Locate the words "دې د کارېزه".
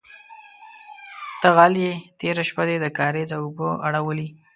2.69-3.37